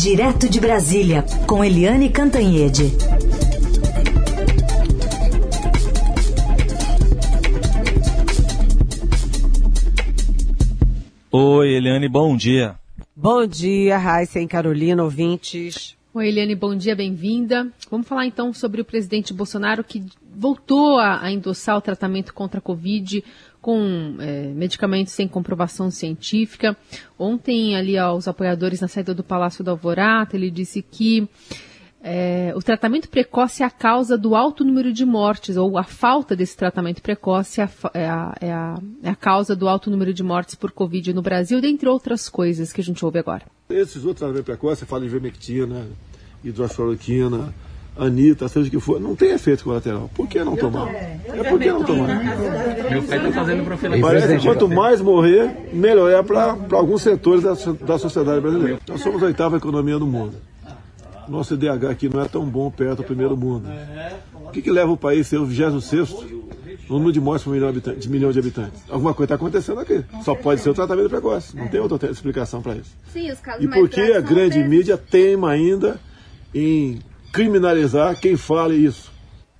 Direto 0.00 0.48
de 0.48 0.60
Brasília, 0.60 1.24
com 1.44 1.64
Eliane 1.64 2.08
Cantanhede. 2.08 2.84
Oi, 11.32 11.74
Eliane, 11.74 12.08
bom 12.08 12.36
dia. 12.36 12.76
Bom 13.16 13.44
dia, 13.44 13.98
Raíssa 13.98 14.38
e 14.38 14.46
Carolina, 14.46 15.02
ouvintes. 15.02 15.96
Oi, 16.14 16.28
Eliane, 16.28 16.54
bom 16.54 16.76
dia, 16.76 16.94
bem-vinda. 16.94 17.66
Vamos 17.90 18.06
falar 18.06 18.24
então 18.24 18.52
sobre 18.52 18.80
o 18.80 18.84
presidente 18.84 19.34
Bolsonaro 19.34 19.82
que 19.82 20.04
voltou 20.32 21.00
a, 21.00 21.24
a 21.24 21.32
endossar 21.32 21.76
o 21.76 21.80
tratamento 21.80 22.32
contra 22.32 22.58
a 22.58 22.62
Covid 22.62 23.24
com 23.60 24.16
é, 24.20 24.48
medicamentos 24.48 25.12
sem 25.12 25.26
comprovação 25.26 25.90
científica. 25.90 26.76
Ontem, 27.18 27.76
ali 27.76 27.98
aos 27.98 28.28
apoiadores 28.28 28.80
na 28.80 28.88
saída 28.88 29.14
do 29.14 29.24
Palácio 29.24 29.64
do 29.64 29.70
Alvorada, 29.70 30.36
ele 30.36 30.50
disse 30.50 30.82
que 30.82 31.28
é, 32.00 32.52
o 32.54 32.60
tratamento 32.60 33.08
precoce 33.08 33.62
é 33.62 33.66
a 33.66 33.70
causa 33.70 34.16
do 34.16 34.36
alto 34.36 34.64
número 34.64 34.92
de 34.92 35.04
mortes, 35.04 35.56
ou 35.56 35.76
a 35.76 35.82
falta 35.82 36.36
desse 36.36 36.56
tratamento 36.56 37.02
precoce 37.02 37.60
é 37.60 37.64
a, 37.64 37.70
é 37.92 38.08
a, 38.08 38.34
é 38.40 38.52
a, 38.52 38.78
é 39.02 39.10
a 39.10 39.16
causa 39.16 39.56
do 39.56 39.68
alto 39.68 39.90
número 39.90 40.14
de 40.14 40.22
mortes 40.22 40.54
por 40.54 40.70
Covid 40.70 41.12
no 41.12 41.22
Brasil, 41.22 41.60
dentre 41.60 41.88
outras 41.88 42.28
coisas 42.28 42.72
que 42.72 42.80
a 42.80 42.84
gente 42.84 43.04
ouve 43.04 43.18
agora. 43.18 43.44
Esses 43.68 44.04
outros 44.04 44.18
tratamentos 44.18 44.46
precoces, 44.46 44.78
você 44.78 44.86
fala 44.86 45.02
de 45.02 45.08
vermectina, 45.08 45.86
hidroxicloroquina, 46.44 47.52
Anitta, 47.98 48.48
seja 48.48 48.68
o 48.68 48.70
que 48.70 48.78
for, 48.78 49.00
não 49.00 49.16
tem 49.16 49.32
efeito 49.32 49.64
colateral. 49.64 50.08
Por 50.14 50.28
que 50.28 50.42
não 50.42 50.56
tomar? 50.56 50.88
É, 50.94 51.20
é 51.34 51.44
por 51.44 51.58
que 51.58 51.70
não 51.70 51.82
tomar? 51.82 52.06
Meu 52.90 53.02
pai 53.02 53.18
está 53.18 53.32
fazendo 53.32 53.64
profilaxia. 53.64 54.06
Parece 54.06 54.36
que 54.38 54.42
quanto 54.46 54.68
mais 54.68 55.00
morrer, 55.00 55.50
melhor 55.72 56.08
é 56.08 56.22
para 56.22 56.56
alguns 56.72 57.02
setores 57.02 57.42
da, 57.42 57.54
da 57.84 57.98
sociedade 57.98 58.40
brasileira. 58.40 58.78
Nós 58.88 59.00
somos 59.00 59.22
a 59.22 59.26
oitava 59.26 59.56
economia 59.56 59.98
do 59.98 60.06
mundo. 60.06 60.34
Nosso 61.28 61.54
IDH 61.54 61.90
aqui 61.90 62.08
não 62.08 62.22
é 62.22 62.28
tão 62.28 62.44
bom 62.46 62.70
perto 62.70 62.98
do 62.98 63.04
primeiro 63.04 63.36
mundo. 63.36 63.68
O 64.46 64.50
que, 64.50 64.62
que 64.62 64.70
leva 64.70 64.90
o 64.92 64.96
país 64.96 65.26
a 65.26 65.30
ser 65.30 65.36
o 65.38 65.44
26 65.44 66.10
no 66.88 66.94
número 66.94 67.12
de 67.12 67.20
mortes 67.20 67.44
por 67.44 67.52
milhão 67.52 67.70
de 67.70 68.08
milhão 68.08 68.32
de 68.32 68.38
habitantes? 68.38 68.80
Alguma 68.88 69.12
coisa 69.12 69.34
está 69.34 69.34
acontecendo 69.34 69.80
aqui. 69.80 70.02
Só 70.24 70.34
pode 70.34 70.60
ser 70.60 70.70
o 70.70 70.74
tratamento 70.74 71.10
precoce. 71.10 71.54
Não 71.54 71.68
tem 71.68 71.80
outra 71.80 72.10
explicação 72.10 72.62
para 72.62 72.76
isso. 72.76 72.90
Sim, 73.12 73.30
os 73.30 73.40
casos 73.40 73.62
e 73.62 73.68
por 73.68 73.88
que 73.88 74.12
a 74.12 74.20
grande 74.20 74.62
mídia 74.62 74.96
teima 74.96 75.50
ainda 75.50 76.00
em 76.54 77.00
criminalizar 77.32 78.18
quem 78.18 78.36
fale 78.36 78.76
isso. 78.76 79.10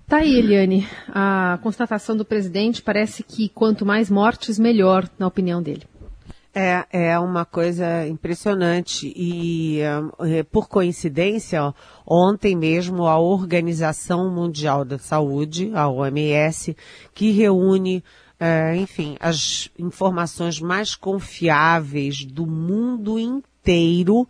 Tá 0.06 0.18
aí, 0.18 0.38
Eliane. 0.38 0.88
A 1.08 1.58
constatação 1.62 2.16
do 2.16 2.24
presidente 2.24 2.80
parece 2.80 3.22
que 3.22 3.48
quanto 3.48 3.84
mais 3.84 4.10
mortes, 4.10 4.58
melhor, 4.58 5.08
na 5.18 5.26
opinião 5.26 5.62
dele. 5.62 5.82
É, 6.54 6.86
é 6.90 7.18
uma 7.18 7.44
coisa 7.44 8.06
impressionante. 8.08 9.12
E, 9.14 9.80
uh, 9.82 10.44
por 10.50 10.68
coincidência, 10.68 11.62
ó, 11.62 11.72
ontem 12.06 12.56
mesmo 12.56 13.06
a 13.06 13.18
Organização 13.18 14.30
Mundial 14.34 14.84
da 14.84 14.98
Saúde, 14.98 15.70
a 15.74 15.88
OMS, 15.88 16.74
que 17.14 17.30
reúne, 17.30 18.02
uh, 18.40 18.74
enfim, 18.76 19.16
as 19.20 19.70
informações 19.78 20.58
mais 20.58 20.94
confiáveis 20.94 22.24
do 22.24 22.46
mundo 22.46 23.18
inteiro, 23.18 24.26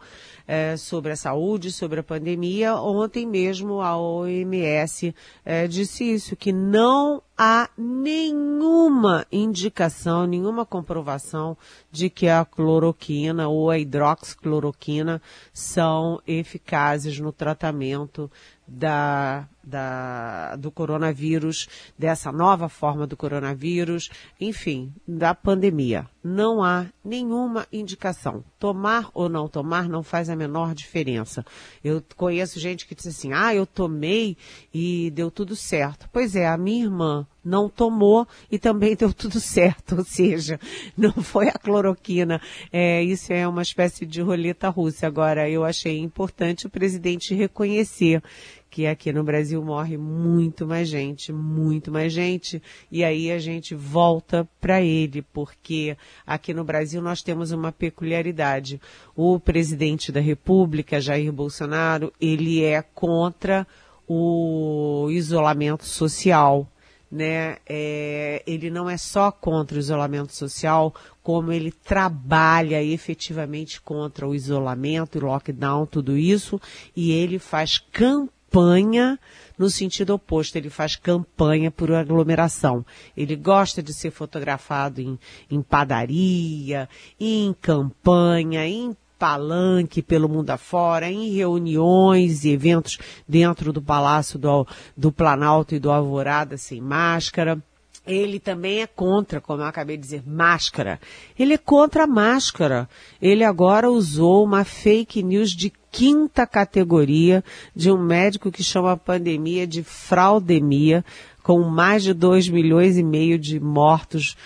é, 0.48 0.78
sobre 0.78 1.12
a 1.12 1.16
saúde, 1.16 1.70
sobre 1.70 2.00
a 2.00 2.02
pandemia. 2.02 2.74
Ontem 2.74 3.26
mesmo 3.26 3.82
a 3.82 3.98
OMS 3.98 5.14
é, 5.44 5.68
disse 5.68 6.04
isso, 6.04 6.34
que 6.34 6.50
não 6.50 7.22
há 7.36 7.68
nenhuma 7.76 9.26
indicação, 9.30 10.26
nenhuma 10.26 10.64
comprovação 10.64 11.54
de 11.92 12.08
que 12.08 12.26
a 12.28 12.46
cloroquina 12.46 13.46
ou 13.46 13.70
a 13.70 13.78
hidroxicloroquina 13.78 15.20
são 15.52 16.18
eficazes 16.26 17.20
no 17.20 17.30
tratamento 17.30 18.30
da 18.66 19.46
da, 19.68 20.56
do 20.56 20.70
coronavírus, 20.70 21.68
dessa 21.98 22.32
nova 22.32 22.68
forma 22.68 23.06
do 23.06 23.16
coronavírus, 23.16 24.08
enfim, 24.40 24.92
da 25.06 25.34
pandemia. 25.34 26.08
Não 26.24 26.62
há 26.62 26.86
nenhuma 27.04 27.66
indicação. 27.72 28.44
Tomar 28.58 29.10
ou 29.14 29.28
não 29.28 29.48
tomar 29.48 29.88
não 29.88 30.02
faz 30.02 30.28
a 30.28 30.36
menor 30.36 30.74
diferença. 30.74 31.44
Eu 31.82 32.02
conheço 32.16 32.58
gente 32.58 32.86
que 32.86 32.94
diz 32.94 33.06
assim, 33.06 33.32
ah, 33.32 33.54
eu 33.54 33.66
tomei 33.66 34.36
e 34.72 35.10
deu 35.10 35.30
tudo 35.30 35.54
certo. 35.54 36.08
Pois 36.12 36.34
é, 36.34 36.46
a 36.46 36.56
minha 36.56 36.84
irmã 36.84 37.26
não 37.44 37.68
tomou 37.68 38.28
e 38.50 38.58
também 38.58 38.94
deu 38.94 39.12
tudo 39.12 39.40
certo, 39.40 39.96
ou 39.98 40.04
seja, 40.04 40.60
não 40.96 41.12
foi 41.12 41.48
a 41.48 41.52
cloroquina. 41.52 42.40
É, 42.70 43.02
isso 43.02 43.32
é 43.32 43.48
uma 43.48 43.62
espécie 43.62 44.04
de 44.04 44.20
roleta 44.20 44.68
russa. 44.68 45.06
Agora, 45.06 45.48
eu 45.48 45.64
achei 45.64 45.98
importante 45.98 46.66
o 46.66 46.70
presidente 46.70 47.34
reconhecer 47.34 48.22
que 48.70 48.86
aqui 48.86 49.12
no 49.12 49.24
Brasil 49.24 49.62
morre 49.62 49.96
muito 49.96 50.66
mais 50.66 50.88
gente, 50.88 51.32
muito 51.32 51.90
mais 51.90 52.12
gente, 52.12 52.62
e 52.90 53.02
aí 53.02 53.30
a 53.30 53.38
gente 53.38 53.74
volta 53.74 54.48
para 54.60 54.82
ele, 54.82 55.22
porque 55.22 55.96
aqui 56.26 56.52
no 56.52 56.64
Brasil 56.64 57.00
nós 57.00 57.22
temos 57.22 57.50
uma 57.50 57.72
peculiaridade. 57.72 58.80
O 59.16 59.40
presidente 59.40 60.12
da 60.12 60.20
República, 60.20 61.00
Jair 61.00 61.32
Bolsonaro, 61.32 62.12
ele 62.20 62.62
é 62.62 62.82
contra 62.82 63.66
o 64.06 65.08
isolamento 65.10 65.84
social. 65.84 66.66
Né? 67.10 67.56
É, 67.66 68.42
ele 68.46 68.68
não 68.68 68.88
é 68.88 68.98
só 68.98 69.32
contra 69.32 69.78
o 69.78 69.80
isolamento 69.80 70.34
social, 70.34 70.94
como 71.22 71.50
ele 71.50 71.72
trabalha 71.72 72.82
efetivamente 72.82 73.80
contra 73.80 74.28
o 74.28 74.34
isolamento, 74.34 75.18
o 75.18 75.24
lockdown, 75.24 75.86
tudo 75.86 76.18
isso, 76.18 76.60
e 76.94 77.10
ele 77.12 77.38
faz 77.38 77.78
campanha 77.78 78.37
campanha 78.48 79.18
no 79.58 79.68
sentido 79.68 80.14
oposto, 80.14 80.56
ele 80.56 80.70
faz 80.70 80.96
campanha 80.96 81.70
por 81.70 81.92
aglomeração. 81.92 82.84
Ele 83.16 83.36
gosta 83.36 83.82
de 83.82 83.92
ser 83.92 84.10
fotografado 84.10 85.00
em, 85.00 85.18
em 85.50 85.60
padaria, 85.60 86.88
em 87.18 87.54
campanha, 87.60 88.66
em 88.66 88.96
palanque 89.18 90.00
pelo 90.00 90.28
mundo 90.28 90.50
afora, 90.50 91.10
em 91.10 91.30
reuniões 91.30 92.44
e 92.44 92.50
eventos 92.50 92.98
dentro 93.26 93.72
do 93.72 93.82
Palácio 93.82 94.38
do, 94.38 94.66
do 94.96 95.10
Planalto 95.10 95.74
e 95.74 95.80
do 95.80 95.90
Alvorada 95.90 96.56
sem 96.56 96.80
máscara. 96.80 97.60
Ele 98.06 98.38
também 98.38 98.80
é 98.80 98.86
contra, 98.86 99.40
como 99.40 99.60
eu 99.60 99.66
acabei 99.66 99.96
de 99.96 100.02
dizer, 100.04 100.22
máscara. 100.24 100.98
Ele 101.38 101.52
é 101.52 101.58
contra 101.58 102.04
a 102.04 102.06
máscara. 102.06 102.88
Ele 103.20 103.44
agora 103.44 103.90
usou 103.90 104.44
uma 104.44 104.64
fake 104.64 105.22
news 105.22 105.50
de 105.50 105.70
quinta 105.90 106.46
categoria 106.46 107.42
de 107.74 107.90
um 107.90 107.98
médico 107.98 108.50
que 108.50 108.62
chama 108.62 108.92
a 108.92 108.96
pandemia 108.96 109.66
de 109.66 109.82
fraudemia, 109.82 111.04
com 111.42 111.62
mais 111.62 112.02
de 112.02 112.12
2 112.12 112.48
milhões 112.48 112.98
e 112.98 113.02
meio 113.02 113.38
de 113.38 113.58
mortos. 113.58 114.36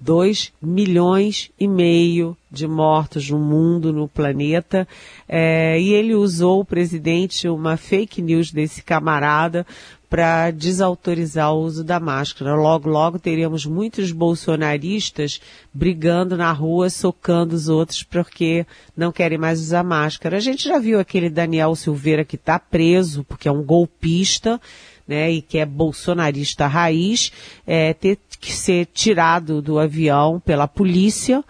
2 0.00 0.52
milhões 0.62 1.50
e 1.58 1.66
meio 1.66 2.36
de 2.48 2.68
mortos 2.68 3.28
no 3.30 3.38
mundo, 3.38 3.92
no 3.92 4.06
planeta, 4.06 4.86
é, 5.28 5.80
e 5.80 5.92
ele 5.92 6.14
usou, 6.14 6.60
o 6.60 6.64
presidente, 6.64 7.48
uma 7.48 7.76
fake 7.76 8.22
news 8.22 8.52
desse 8.52 8.80
camarada 8.82 9.66
para 10.08 10.50
desautorizar 10.50 11.52
o 11.52 11.60
uso 11.60 11.84
da 11.84 12.00
máscara. 12.00 12.54
Logo, 12.54 12.88
logo 12.88 13.18
teremos 13.18 13.66
muitos 13.66 14.10
bolsonaristas 14.10 15.40
brigando 15.72 16.36
na 16.36 16.50
rua, 16.50 16.88
socando 16.88 17.54
os 17.54 17.68
outros 17.68 18.02
porque 18.02 18.66
não 18.96 19.12
querem 19.12 19.38
mais 19.38 19.60
usar 19.60 19.84
máscara. 19.84 20.36
A 20.36 20.40
gente 20.40 20.64
já 20.64 20.78
viu 20.78 20.98
aquele 20.98 21.28
Daniel 21.28 21.74
Silveira 21.74 22.24
que 22.24 22.36
está 22.36 22.58
preso 22.58 23.24
porque 23.24 23.48
é 23.48 23.52
um 23.52 23.62
golpista, 23.62 24.60
né, 25.06 25.30
e 25.30 25.40
que 25.40 25.58
é 25.58 25.64
bolsonarista 25.64 26.66
raiz, 26.66 27.32
é, 27.66 27.94
ter 27.94 28.18
que 28.38 28.52
ser 28.52 28.86
tirado 28.86 29.62
do 29.62 29.78
avião 29.78 30.38
pela 30.38 30.68
polícia 30.68 31.42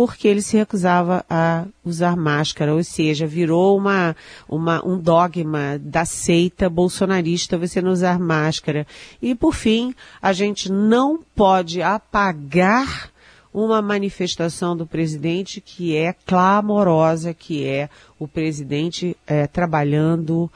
porque 0.00 0.26
ele 0.26 0.40
se 0.40 0.56
recusava 0.56 1.26
a 1.28 1.66
usar 1.84 2.16
máscara, 2.16 2.74
ou 2.74 2.82
seja, 2.82 3.26
virou 3.26 3.76
uma, 3.76 4.16
uma, 4.48 4.82
um 4.82 4.98
dogma 4.98 5.78
da 5.78 6.06
seita 6.06 6.70
bolsonarista 6.70 7.58
você 7.58 7.82
não 7.82 7.92
usar 7.92 8.18
máscara. 8.18 8.86
E 9.20 9.34
por 9.34 9.54
fim, 9.54 9.94
a 10.22 10.32
gente 10.32 10.72
não 10.72 11.22
pode 11.36 11.82
apagar 11.82 13.10
uma 13.52 13.82
manifestação 13.82 14.74
do 14.74 14.86
presidente 14.86 15.60
que 15.60 15.94
é 15.94 16.14
clamorosa, 16.24 17.34
que 17.34 17.66
é 17.66 17.90
o 18.18 18.26
presidente 18.26 19.14
é, 19.26 19.46
trabalhando 19.46 20.50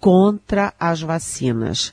contra 0.00 0.72
as 0.80 1.02
vacinas 1.02 1.92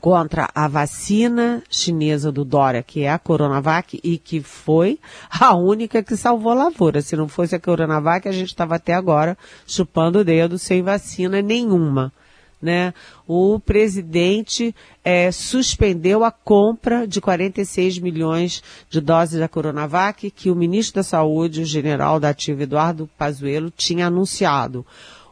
contra 0.00 0.48
a 0.54 0.66
vacina 0.66 1.62
chinesa 1.68 2.32
do 2.32 2.44
Dória, 2.44 2.82
que 2.82 3.02
é 3.02 3.10
a 3.10 3.18
Coronavac, 3.18 4.00
e 4.02 4.18
que 4.18 4.40
foi 4.40 4.98
a 5.30 5.54
única 5.54 6.02
que 6.02 6.16
salvou 6.16 6.52
a 6.52 6.54
lavoura. 6.54 7.02
Se 7.02 7.16
não 7.16 7.28
fosse 7.28 7.54
a 7.54 7.60
Coronavac, 7.60 8.28
a 8.28 8.32
gente 8.32 8.48
estava 8.48 8.76
até 8.76 8.94
agora 8.94 9.36
chupando 9.66 10.20
o 10.20 10.24
dedo 10.24 10.58
sem 10.58 10.82
vacina 10.82 11.42
nenhuma. 11.42 12.12
né? 12.60 12.94
O 13.28 13.60
presidente 13.60 14.74
é, 15.04 15.30
suspendeu 15.30 16.24
a 16.24 16.30
compra 16.30 17.06
de 17.06 17.20
46 17.20 17.98
milhões 17.98 18.62
de 18.88 19.02
doses 19.02 19.38
da 19.38 19.48
Coronavac 19.48 20.30
que 20.30 20.50
o 20.50 20.56
ministro 20.56 20.96
da 20.96 21.02
Saúde, 21.02 21.60
o 21.60 21.66
general 21.66 22.18
da 22.18 22.30
ativa 22.30 22.62
Eduardo 22.62 23.08
Pazuello, 23.18 23.70
tinha 23.70 24.06
anunciado. 24.06 24.84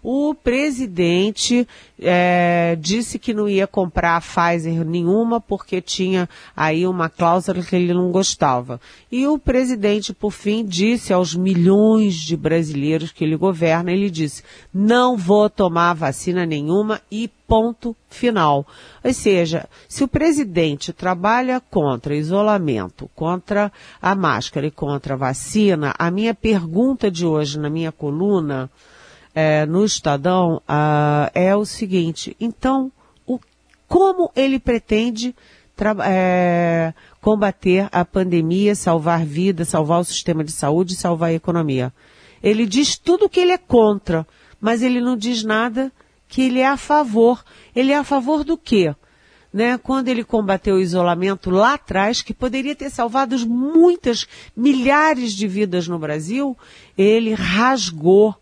O 0.03 0.35
presidente 0.35 1.67
é, 2.01 2.77
disse 2.81 3.21
que 3.21 3.33
não 3.33 3.49
ia 3.49 3.69
comprar 3.69 4.17
a 4.17 4.21
Pfizer 4.21 4.85
nenhuma 4.85 5.41
porque 5.41 5.81
tinha 5.81 6.29
aí 6.57 6.87
uma 6.89 7.09
cláusula 7.09 7.63
que 7.63 7.77
ele 7.77 7.95
não 7.95 8.11
gostava. 8.11 8.81
E 9.13 9.29
o 9.29 9.39
presidente, 9.39 10.13
por 10.13 10.33
fim, 10.33 10.65
disse 10.65 11.13
aos 11.13 11.37
milhões 11.37 12.15
de 12.15 12.37
brasileiros 12.37 13.13
que 13.13 13.23
ele 13.23 13.37
governa, 13.37 13.93
ele 13.93 14.11
disse, 14.11 14.43
não 14.75 15.17
vou 15.17 15.49
tomar 15.49 15.95
vacina 15.95 16.45
nenhuma 16.45 17.01
e 17.09 17.31
ponto 17.47 17.95
final. 18.09 18.67
Ou 19.05 19.13
seja, 19.13 19.69
se 19.89 20.03
o 20.03 20.09
presidente 20.09 20.93
trabalha 20.93 21.61
contra 21.61 22.17
isolamento, 22.17 23.09
contra 23.15 23.71
a 24.01 24.15
máscara 24.17 24.67
e 24.67 24.71
contra 24.71 25.15
a 25.15 25.19
vacina, 25.19 25.95
a 25.97 26.11
minha 26.11 26.35
pergunta 26.35 27.09
de 27.09 27.25
hoje 27.25 27.59
na 27.59 27.71
minha 27.71 27.93
coluna 27.93 28.69
é, 29.35 29.65
no 29.67 29.85
Estadão 29.85 30.63
é 31.35 31.55
o 31.57 31.65
seguinte, 31.65 32.37
então, 32.41 32.93
o, 33.27 33.39
como 33.89 34.31
ele 34.37 34.59
pretende 34.59 35.35
é, 36.05 36.93
combater 37.21 37.89
a 37.91 38.05
pandemia, 38.05 38.75
salvar 38.75 39.25
vidas, 39.25 39.69
salvar 39.69 40.01
o 40.01 40.05
sistema 40.05 40.45
de 40.45 40.53
saúde, 40.53 40.95
salvar 40.95 41.31
a 41.31 41.35
economia? 41.35 41.93
Ele 42.43 42.67
diz 42.67 42.99
tudo 42.99 43.29
que 43.29 43.41
ele 43.41 43.53
é 43.53 43.59
contra, 43.59 44.27
mas 44.61 44.83
ele 44.83 45.01
não 45.01 45.17
diz 45.17 45.43
nada 45.43 45.93
que 46.29 46.43
ele 46.43 46.61
é 46.61 46.67
a 46.67 46.77
favor. 46.77 47.45
Ele 47.75 47.93
é 47.93 47.97
a 47.97 48.05
favor 48.05 48.43
do 48.43 48.57
quê? 48.57 48.95
Né, 49.53 49.77
quando 49.77 50.09
ele 50.09 50.25
combateu 50.25 50.77
o 50.77 50.81
isolamento 50.81 51.51
lá 51.51 51.75
atrás, 51.75 52.23
que 52.23 52.33
poderia 52.33 52.75
ter 52.75 52.89
salvado 52.89 53.37
muitas, 53.47 54.27
milhares 54.57 55.35
de 55.35 55.47
vidas 55.47 55.87
no 55.87 55.99
Brasil, 55.99 56.57
ele 56.97 57.35
rasgou 57.35 58.35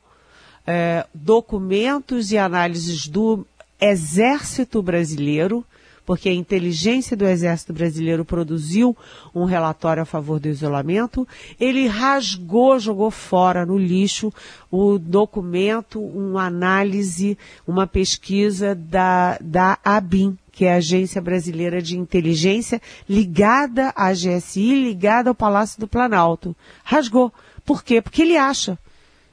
é, 0.71 1.05
documentos 1.13 2.31
e 2.31 2.39
análises 2.39 3.09
do 3.09 3.45
Exército 3.81 4.81
Brasileiro, 4.81 5.65
porque 6.07 6.29
a 6.29 6.33
inteligência 6.33 7.17
do 7.17 7.27
Exército 7.27 7.73
Brasileiro 7.73 8.25
produziu 8.25 8.97
um 9.35 9.45
relatório 9.45 10.03
a 10.03 10.07
favor 10.07 10.39
do 10.39 10.49
isolamento. 10.49 11.27
Ele 11.59 11.89
rasgou, 11.89 12.79
jogou 12.79 13.11
fora 13.11 13.67
no 13.67 13.77
lixo 13.77 14.33
o 14.71 14.97
documento, 14.97 16.01
uma 16.01 16.47
análise, 16.47 17.37
uma 17.67 17.87
pesquisa 17.87 18.73
da, 18.73 19.39
da 19.41 19.77
ABIN, 19.85 20.39
que 20.53 20.65
é 20.67 20.75
a 20.75 20.77
Agência 20.77 21.21
Brasileira 21.21 21.83
de 21.83 21.99
Inteligência, 21.99 22.81
ligada 23.09 23.93
à 23.97 24.13
GSI, 24.13 24.85
ligada 24.85 25.31
ao 25.31 25.35
Palácio 25.35 25.81
do 25.81 25.89
Planalto. 25.89 26.55
Rasgou. 26.85 27.33
Por 27.65 27.83
quê? 27.83 28.01
Porque 28.01 28.23
ele 28.23 28.37
acha 28.37 28.79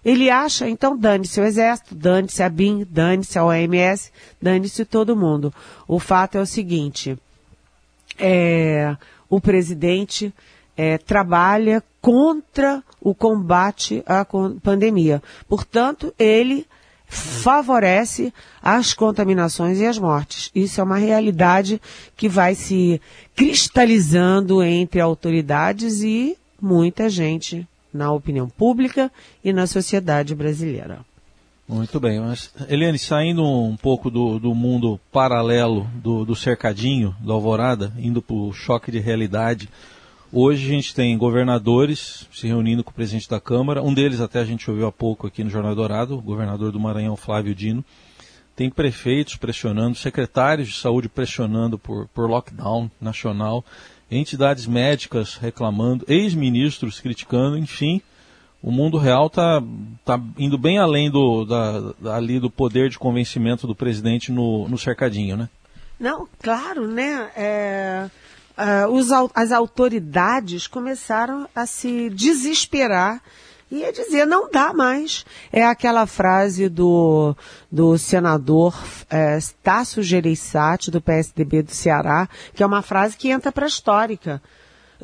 ele 0.08 0.30
acha, 0.30 0.70
então 0.70 0.98
dane-se 0.98 1.38
o 1.42 1.44
Exército, 1.44 1.94
dane-se 1.94 2.42
a 2.42 2.48
BIM, 2.48 2.88
dane-se 2.90 3.38
a 3.38 3.44
OMS, 3.44 4.10
dane-se 4.42 4.86
todo 4.86 5.18
mundo. 5.18 5.54
O 5.86 6.00
fato 6.00 6.38
é 6.38 6.42
o 6.42 6.46
seguinte, 6.46 7.20
é, 8.18 8.96
o 9.30 9.42
presidente 9.42 10.34
é, 10.78 10.98
trabalha 10.98 11.84
contra 12.02 12.82
o 13.02 13.14
combate 13.14 14.02
à 14.06 14.26
pandemia. 14.64 15.22
Portanto, 15.46 16.14
ele 16.18 16.66
favorece 17.06 18.34
as 18.64 18.94
contaminações 18.94 19.78
e 19.82 19.86
as 19.86 20.00
mortes. 20.00 20.50
Isso 20.56 20.80
é 20.80 20.84
uma 20.86 20.96
realidade 20.96 21.82
que 22.16 22.30
vai 22.30 22.56
se 22.56 23.02
cristalizando 23.36 24.64
entre 24.64 25.02
autoridades 25.02 26.02
e 26.02 26.38
muita 26.62 27.10
gente 27.10 27.68
na 27.98 28.12
opinião 28.12 28.48
pública 28.48 29.12
e 29.44 29.52
na 29.52 29.68
sociedade 29.68 30.34
brasileira. 30.34 31.00
Muito 31.68 32.00
bem, 32.00 32.22
mas 32.22 32.54
Eliane, 32.70 32.98
saindo 32.98 33.44
um 33.44 33.76
pouco 33.76 34.10
do, 34.10 34.40
do 34.40 34.56
mundo 34.56 34.98
paralelo 35.12 35.86
do, 35.96 36.24
do 36.24 36.34
cercadinho, 36.34 37.14
da 37.20 37.34
alvorada, 37.34 37.92
indo 38.00 38.22
para 38.22 38.36
o 38.38 38.54
choque 38.54 38.90
de 38.90 39.00
realidade, 39.00 39.68
hoje 40.32 40.66
a 40.66 40.70
gente 40.70 40.96
tem 40.96 41.18
governadores 41.18 42.26
se 42.32 42.48
reunindo 42.48 42.86
com 42.86 42.92
o 42.92 42.94
presidente 42.94 43.30
da 43.30 43.42
Câmara, 43.42 43.84
um 43.84 43.94
deles 43.94 44.22
até 44.22 44.40
a 44.40 44.46
gente 44.46 44.70
ouviu 44.72 44.88
há 44.88 44.94
pouco 44.94 45.28
aqui 45.28 45.44
no 45.44 45.50
Jornal 45.50 45.76
Dourado, 45.76 46.18
o 46.18 46.22
governador 46.22 46.72
do 46.72 46.80
Maranhão, 46.80 47.18
Flávio 47.18 47.54
Dino, 47.54 47.84
tem 48.56 48.70
prefeitos 48.70 49.36
pressionando, 49.36 49.98
secretários 49.98 50.70
de 50.70 50.74
saúde 50.76 51.10
pressionando 51.10 51.78
por, 51.78 52.08
por 52.08 52.30
lockdown 52.30 52.90
nacional, 53.00 53.64
entidades 54.10 54.66
médicas 54.66 55.36
reclamando, 55.36 56.06
ex-ministros 56.08 57.00
criticando, 57.00 57.58
enfim, 57.58 58.02
o 58.62 58.72
mundo 58.72 58.98
real 58.98 59.28
está 59.28 59.62
tá 60.04 60.20
indo 60.38 60.58
bem 60.58 60.78
além 60.78 61.12
do, 61.12 61.46
da, 61.46 62.16
ali 62.16 62.40
do 62.40 62.50
poder 62.50 62.90
de 62.90 62.98
convencimento 62.98 63.68
do 63.68 63.76
presidente 63.76 64.32
no, 64.32 64.68
no 64.68 64.78
cercadinho, 64.78 65.38
né? 65.38 65.50
Não, 66.00 66.28
claro, 66.42 66.88
né? 66.88 67.30
É, 67.36 68.10
uh, 68.58 68.92
os, 68.92 69.10
as 69.34 69.52
autoridades 69.52 70.68
começaram 70.68 71.48
a 71.56 71.66
se 71.66 72.10
desesperar 72.10 73.22
ia 73.72 73.92
dizer 73.92 74.26
não 74.26 74.50
dá 74.50 74.74
mais. 74.74 75.26
É 75.52 75.66
aquela 75.66 76.06
frase 76.06 76.70
do, 76.70 77.36
do 77.72 77.98
senador 77.98 78.76
é, 79.10 79.40
Tasso 79.62 80.02
Gereissati, 80.02 80.92
do 80.92 81.02
PSDB 81.02 81.64
do 81.64 81.72
Ceará, 81.72 82.28
que 82.54 82.64
é 82.64 82.66
uma 82.66 82.82
frase 82.82 83.18
que 83.18 83.30
entra 83.30 83.52
para 83.52 83.66
a 83.66 83.68
histórica. 83.68 84.42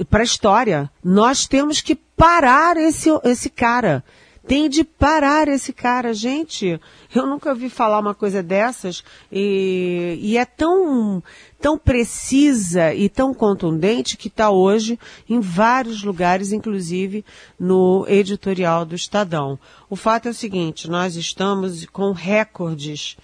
Para 0.09 0.21
a 0.21 0.23
história. 0.23 0.89
Nós 1.03 1.45
temos 1.45 1.81
que 1.81 1.95
parar 1.95 2.77
esse, 2.77 3.09
esse 3.23 3.49
cara. 3.49 4.03
Tem 4.45 4.69
de 4.69 4.83
parar 4.83 5.47
esse 5.47 5.71
cara, 5.71 6.13
gente. 6.13 6.77
Eu 7.15 7.25
nunca 7.25 7.49
ouvi 7.49 7.69
falar 7.69 7.99
uma 7.99 8.13
coisa 8.13 8.43
dessas 8.43 9.01
e, 9.31 10.19
e 10.21 10.37
é 10.37 10.43
tão, 10.43 11.23
tão 11.61 11.77
precisa 11.77 12.93
e 12.93 13.07
tão 13.07 13.33
contundente 13.33 14.17
que 14.17 14.27
está 14.27 14.49
hoje 14.49 14.99
em 15.29 15.39
vários 15.39 16.03
lugares, 16.03 16.51
inclusive 16.51 17.23
no 17.57 18.05
editorial 18.09 18.85
do 18.85 18.95
Estadão. 18.95 19.57
O 19.89 19.95
fato 19.95 20.27
é 20.27 20.31
o 20.31 20.33
seguinte, 20.33 20.89
nós 20.89 21.15
estamos 21.15 21.85
com 21.85 22.11
recordes 22.11 23.15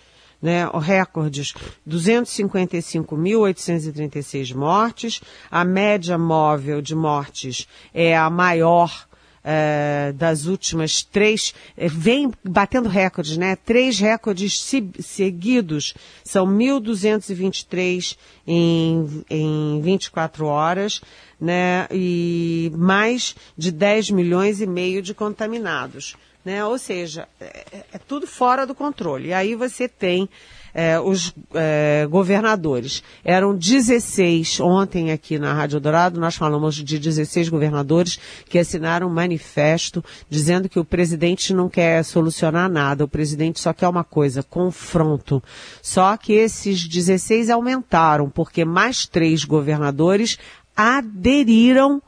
né, 0.42 0.70
recordes, 0.82 1.54
255.836 1.88 4.56
mortes, 4.56 5.22
a 5.52 5.64
média 5.66 6.18
móvel 6.18 6.82
de 6.82 6.96
mortes 6.96 7.68
é 7.94 8.16
a 8.16 8.30
maior 8.30 9.09
uh, 9.50 10.14
das 10.14 10.46
últimas 10.46 11.02
três, 11.02 11.54
uh, 11.78 11.90
vem 11.90 12.32
batendo 12.44 12.88
recordes, 12.88 13.38
né? 13.38 13.56
Três 13.56 14.00
recordes 14.00 14.64
seguidos, 15.00 15.94
são 16.24 16.46
1.223 16.46 18.18
em, 18.46 19.26
em 19.30 19.82
24 19.82 20.46
horas, 20.46 21.02
né? 21.40 21.88
E 21.92 22.72
mais 22.76 23.36
de 23.58 23.72
10 23.72 24.12
milhões 24.12 24.62
e 24.62 24.68
meio 24.68 25.02
de 25.02 25.14
contaminados, 25.14 26.16
né? 26.44 26.64
Ou 26.66 26.78
seja, 26.78 27.28
é, 27.40 27.66
é, 27.72 27.86
é 27.94 27.98
tudo 27.98 28.28
fora 28.28 28.66
do 28.66 28.76
controle. 28.76 29.30
E 29.30 29.34
aí 29.34 29.56
você 29.56 29.88
tem 29.88 30.30
é, 30.74 31.00
os 31.00 31.34
é, 31.54 32.08
governadores. 32.10 33.04
Eram 33.24 33.56
16 33.56 34.60
ontem 34.60 35.12
aqui 35.12 35.40
na 35.40 35.54
Rádio 35.54 35.80
Dourado, 35.80 36.20
nós 36.20 36.36
falamos 36.36 36.76
de 36.76 37.00
16 37.00 37.50
governadores 37.50 38.20
que 38.48 38.58
assinaram 38.58 39.08
um 39.08 39.14
manifesto 39.14 40.04
dizendo 40.30 40.70
que 40.70 40.80
o 40.80 40.86
presidente 40.86 41.54
não 41.54 41.70
quer 41.70 42.04
solucionar 42.04 42.70
nada, 42.70 43.04
o 43.04 43.08
presidente 43.08 43.60
só 43.60 43.74
quer 43.74 43.88
uma 43.88 44.04
coisa, 44.04 44.44
confronto. 44.44 45.42
Só 45.82 46.16
que 46.18 46.34
esses 46.34 46.88
16 46.88 47.50
aumentaram, 47.50 48.30
porque 48.30 48.64
mais 48.64 49.06
três 49.06 49.44
governadores 49.44 50.38
aderiram 50.80 52.02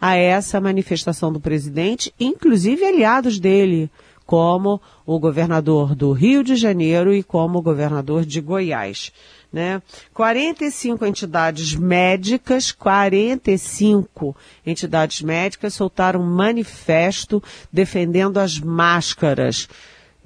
a 0.00 0.16
essa 0.16 0.60
manifestação 0.60 1.32
do 1.32 1.38
presidente, 1.38 2.12
inclusive 2.18 2.84
aliados 2.84 3.38
dele 3.38 3.88
como 4.26 4.82
o 5.06 5.20
governador 5.20 5.94
do 5.94 6.10
Rio 6.10 6.42
de 6.42 6.56
Janeiro 6.56 7.14
e 7.14 7.22
como 7.22 7.60
o 7.60 7.62
governador 7.62 8.26
de 8.26 8.40
Goiás. 8.40 9.12
Né? 9.52 9.80
45 10.12 11.06
entidades 11.06 11.76
médicas, 11.76 12.72
45 12.72 14.36
entidades 14.66 15.22
médicas 15.22 15.74
soltaram 15.74 16.20
um 16.20 16.26
manifesto 16.26 17.40
defendendo 17.72 18.38
as 18.38 18.58
máscaras 18.58 19.68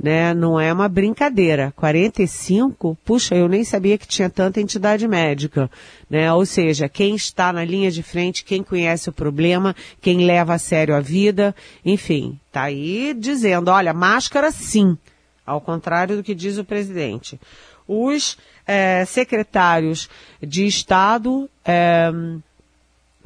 né? 0.02 0.32
Não 0.32 0.58
é 0.58 0.72
uma 0.72 0.88
brincadeira. 0.88 1.72
45, 1.76 2.96
puxa, 3.04 3.34
eu 3.34 3.48
nem 3.48 3.62
sabia 3.62 3.98
que 3.98 4.08
tinha 4.08 4.30
tanta 4.30 4.60
entidade 4.60 5.06
médica, 5.06 5.70
né? 6.08 6.32
Ou 6.32 6.46
seja, 6.46 6.88
quem 6.88 7.14
está 7.14 7.52
na 7.52 7.64
linha 7.64 7.90
de 7.90 8.02
frente, 8.02 8.44
quem 8.44 8.62
conhece 8.62 9.10
o 9.10 9.12
problema, 9.12 9.76
quem 10.00 10.24
leva 10.24 10.54
a 10.54 10.58
sério 10.58 10.96
a 10.96 11.00
vida, 11.00 11.54
enfim, 11.84 12.40
tá 12.50 12.62
aí 12.62 13.14
dizendo, 13.16 13.70
olha, 13.70 13.92
máscara 13.92 14.50
sim, 14.50 14.96
ao 15.44 15.60
contrário 15.60 16.16
do 16.16 16.22
que 16.22 16.34
diz 16.34 16.56
o 16.56 16.64
presidente. 16.64 17.38
os 17.86 18.38
é, 18.66 19.04
secretários 19.04 20.08
de 20.40 20.64
Estado 20.64 21.50
é, 21.64 22.10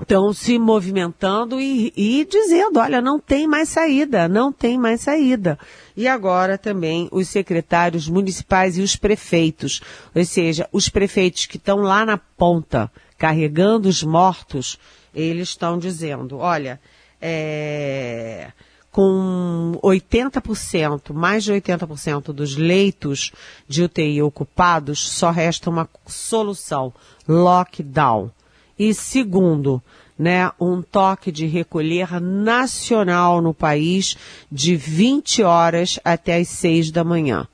estão 0.01 0.33
se 0.33 0.59
movimentando 0.59 1.61
e, 1.61 1.93
e, 1.97 2.25
dizendo, 2.25 2.81
olha, 2.81 3.01
não 3.01 3.21
tem 3.21 3.47
mais 3.47 3.69
saída, 3.69 4.29
não 4.29 4.53
tem 4.53 4.79
mais 4.79 5.03
saída. 5.03 5.59
E 5.97 6.09
agora 6.09 6.59
também 6.59 7.09
os 7.13 7.29
secretários 7.29 8.09
municipais 8.09 8.77
e 8.77 8.83
os 8.83 8.97
prefeitos, 8.97 9.81
ou 10.15 10.25
seja, 10.25 10.69
os 10.73 10.89
prefeitos 10.89 11.47
que 11.47 11.57
estão 11.57 11.79
lá 11.79 12.05
na 12.05 12.19
ponta, 12.19 12.91
carregando 13.17 13.89
os 13.89 14.03
mortos, 14.03 14.79
eles 15.15 15.51
estão 15.51 15.79
dizendo, 15.79 16.39
olha, 16.39 16.81
é, 17.21 18.51
com 18.91 19.79
80%, 19.83 21.13
mais 21.13 21.43
de 21.45 21.53
80% 21.53 22.33
dos 22.33 22.57
leitos 22.57 23.33
de 23.67 23.83
UTI 23.83 24.23
ocupados, 24.23 25.09
só 25.09 25.31
resta 25.31 25.71
uma 25.71 25.89
solução, 26.07 26.93
lockdown. 27.27 28.31
E 28.79 28.93
segundo, 28.93 29.83
né, 30.19 30.51
um 30.61 30.81
toque 30.81 31.31
de 31.33 31.47
recolher 31.47 32.21
nacional 32.21 33.43
no 33.43 33.53
país 33.53 34.17
de 34.51 34.77
20 34.77 35.43
horas 35.43 35.99
até 36.05 36.37
as 36.37 36.49
6 36.49 36.91
da 36.91 37.05
manhã. 37.05 37.47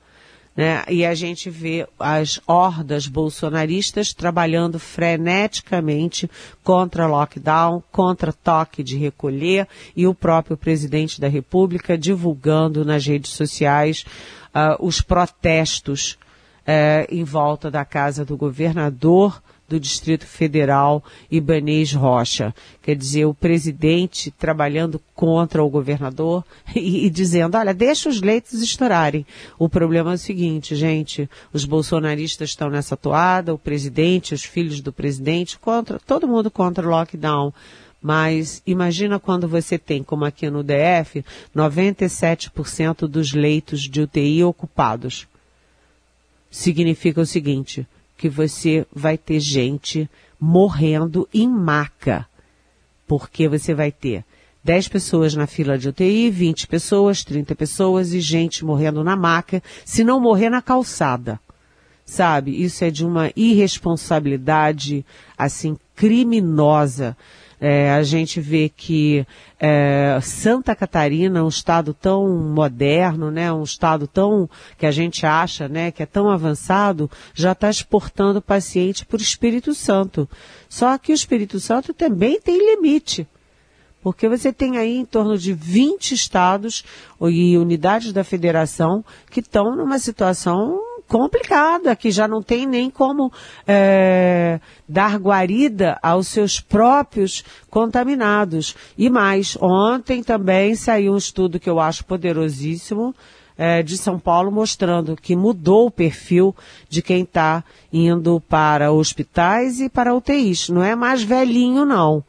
Né? 0.55 0.83
E 0.89 1.05
a 1.05 1.15
gente 1.15 1.49
vê 1.49 1.87
as 1.97 2.39
hordas 2.45 3.07
bolsonaristas 3.07 4.13
trabalhando 4.13 4.77
freneticamente 4.77 6.29
contra 6.61 7.07
lockdown, 7.07 7.81
contra 7.89 8.33
toque 8.33 8.83
de 8.83 8.97
recolher 8.97 9.67
e 9.95 10.05
o 10.05 10.13
próprio 10.13 10.57
presidente 10.57 11.21
da 11.21 11.29
República 11.29 11.97
divulgando 11.97 12.83
nas 12.83 13.05
redes 13.05 13.31
sociais 13.31 14.05
uh, 14.53 14.85
os 14.85 14.99
protestos 14.99 16.17
uh, 16.67 17.07
em 17.09 17.23
volta 17.23 17.71
da 17.71 17.85
casa 17.85 18.25
do 18.25 18.35
governador 18.35 19.41
do 19.71 19.79
Distrito 19.79 20.25
Federal, 20.25 21.01
Ibanês 21.31 21.93
Rocha. 21.93 22.53
Quer 22.81 22.93
dizer, 22.93 23.23
o 23.25 23.33
presidente 23.33 24.29
trabalhando 24.29 25.01
contra 25.15 25.63
o 25.63 25.69
governador 25.69 26.43
e, 26.75 27.05
e, 27.05 27.09
dizendo, 27.09 27.57
olha, 27.57 27.73
deixa 27.73 28.09
os 28.09 28.21
leitos 28.21 28.61
estourarem. 28.61 29.25
O 29.57 29.69
problema 29.69 30.11
é 30.11 30.15
o 30.15 30.17
seguinte, 30.17 30.75
gente, 30.75 31.29
os 31.53 31.63
bolsonaristas 31.63 32.49
estão 32.49 32.69
nessa 32.69 32.97
toada, 32.97 33.53
o 33.53 33.57
presidente, 33.57 34.33
os 34.33 34.43
filhos 34.43 34.81
do 34.81 34.91
presidente, 34.91 35.57
contra, 35.57 35.97
todo 35.99 36.27
mundo 36.27 36.51
contra 36.51 36.85
o 36.85 36.89
lockdown. 36.89 37.53
Mas 38.01 38.61
imagina 38.67 39.19
quando 39.19 39.47
você 39.47 39.77
tem, 39.77 40.03
como 40.03 40.25
aqui 40.25 40.49
no 40.49 40.63
DF, 40.63 41.23
97% 41.55 43.07
dos 43.07 43.31
leitos 43.31 43.81
de 43.81 44.01
UTI 44.01 44.43
ocupados. 44.43 45.27
Significa 46.49 47.21
o 47.21 47.25
seguinte, 47.25 47.87
que 48.21 48.29
você 48.29 48.85
vai 48.93 49.17
ter 49.17 49.39
gente 49.39 50.07
morrendo 50.39 51.27
em 51.33 51.47
maca. 51.47 52.27
Porque 53.07 53.47
você 53.47 53.73
vai 53.73 53.91
ter 53.91 54.23
10 54.63 54.89
pessoas 54.89 55.33
na 55.33 55.47
fila 55.47 55.75
de 55.75 55.89
UTI, 55.89 56.29
20 56.29 56.67
pessoas, 56.67 57.23
30 57.23 57.55
pessoas 57.55 58.13
e 58.13 58.19
gente 58.19 58.63
morrendo 58.63 59.03
na 59.03 59.15
maca, 59.15 59.63
se 59.83 60.03
não 60.03 60.19
morrer 60.19 60.51
na 60.51 60.61
calçada. 60.61 61.39
Sabe? 62.05 62.63
Isso 62.63 62.85
é 62.85 62.91
de 62.91 63.03
uma 63.03 63.31
irresponsabilidade, 63.35 65.03
assim, 65.35 65.75
criminosa 65.95 67.17
é, 67.63 67.91
a 67.91 68.01
gente 68.01 68.41
vê 68.41 68.67
que 68.69 69.23
é, 69.59 70.17
Santa 70.19 70.75
Catarina, 70.75 71.43
um 71.43 71.47
estado 71.47 71.93
tão 71.93 72.27
moderno, 72.27 73.29
né, 73.29 73.53
um 73.53 73.61
estado 73.61 74.07
tão 74.07 74.49
que 74.79 74.85
a 74.87 74.91
gente 74.91 75.27
acha, 75.27 75.69
né, 75.69 75.91
que 75.91 76.01
é 76.01 76.07
tão 76.07 76.27
avançado, 76.27 77.09
já 77.35 77.51
está 77.51 77.69
exportando 77.69 78.41
paciente 78.41 79.05
para 79.05 79.19
o 79.19 79.21
Espírito 79.21 79.75
Santo. 79.75 80.27
Só 80.67 80.97
que 80.97 81.11
o 81.11 81.13
Espírito 81.13 81.59
Santo 81.59 81.93
também 81.93 82.41
tem 82.41 82.57
limite. 82.57 83.27
Porque 84.01 84.27
você 84.27 84.51
tem 84.51 84.79
aí 84.79 84.97
em 84.97 85.05
torno 85.05 85.37
de 85.37 85.53
20 85.53 86.13
estados 86.13 86.83
e 87.21 87.55
unidades 87.55 88.11
da 88.11 88.23
federação 88.23 89.05
que 89.29 89.41
estão 89.41 89.75
numa 89.75 89.99
situação 89.99 90.79
complicada, 91.11 91.93
que 91.93 92.09
já 92.09 92.25
não 92.25 92.41
tem 92.41 92.65
nem 92.65 92.89
como 92.89 93.33
é, 93.67 94.61
dar 94.87 95.17
guarida 95.17 95.99
aos 96.01 96.29
seus 96.29 96.61
próprios 96.61 97.43
contaminados. 97.69 98.77
E 98.97 99.09
mais, 99.09 99.57
ontem 99.59 100.23
também 100.23 100.73
saiu 100.73 101.11
um 101.11 101.17
estudo 101.17 101.59
que 101.59 101.69
eu 101.69 101.81
acho 101.81 102.05
poderosíssimo, 102.05 103.13
é, 103.57 103.83
de 103.83 103.97
São 103.97 104.17
Paulo 104.17 104.49
mostrando 104.53 105.17
que 105.17 105.35
mudou 105.35 105.87
o 105.87 105.91
perfil 105.91 106.55
de 106.87 107.01
quem 107.01 107.23
está 107.23 107.61
indo 107.91 108.39
para 108.39 108.93
hospitais 108.93 109.81
e 109.81 109.89
para 109.89 110.15
UTIs. 110.15 110.69
Não 110.69 110.81
é 110.81 110.95
mais 110.95 111.21
velhinho, 111.21 111.83
não. 111.83 112.23